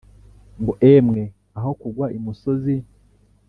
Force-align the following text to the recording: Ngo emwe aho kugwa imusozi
Ngo 0.61 0.73
emwe 0.93 1.23
aho 1.57 1.69
kugwa 1.79 2.05
imusozi 2.17 2.75